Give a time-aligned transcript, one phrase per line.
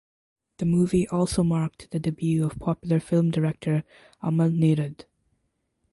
[0.57, 3.83] The movie also marked the debut of popular film director
[4.19, 5.05] Amal Neerad.